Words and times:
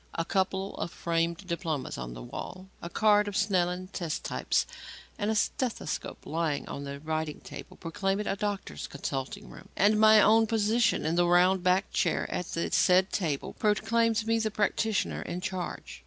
A 0.15 0.25
couple 0.25 0.75
of 0.77 0.89
framed 0.89 1.45
diplomas 1.45 1.95
on 1.95 2.15
the 2.15 2.23
wall, 2.23 2.67
a 2.81 2.89
card 2.89 3.27
of 3.27 3.35
Snellen's 3.37 3.91
test 3.91 4.23
types 4.25 4.65
and 5.19 5.29
a 5.29 5.35
stethoscope 5.35 6.25
lying 6.25 6.67
on 6.67 6.85
the 6.85 6.99
writing 6.99 7.39
table, 7.39 7.77
proclaim 7.77 8.19
it 8.19 8.25
a 8.25 8.35
doctor's 8.35 8.87
consulting 8.87 9.51
room; 9.51 9.69
and 9.75 9.99
my 9.99 10.19
own 10.19 10.47
position 10.47 11.05
in 11.05 11.17
the 11.17 11.27
round 11.27 11.61
backed 11.61 11.93
chair 11.93 12.25
at 12.31 12.47
the 12.53 12.71
said 12.71 13.11
table, 13.11 13.53
proclaims 13.53 14.25
me 14.25 14.39
the 14.39 14.49
practitioner 14.49 15.21
in 15.21 15.39
charge. 15.39 15.99